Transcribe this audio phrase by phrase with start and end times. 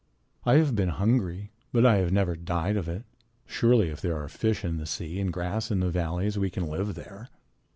[0.47, 3.03] I have been hungry, but I have never died of it.
[3.45, 6.65] Surely if there are fish in the sea and grass in the valleys, we can
[6.65, 7.29] live there.